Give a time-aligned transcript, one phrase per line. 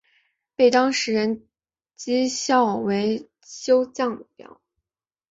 [0.55, 1.47] 被当时的人
[1.95, 4.59] 讥笑为世修降表。